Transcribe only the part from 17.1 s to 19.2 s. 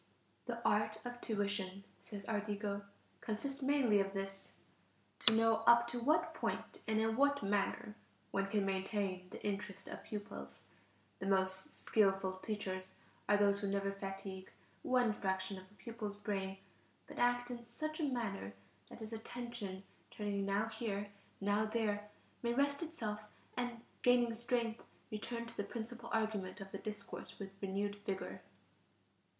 act in such a manner that his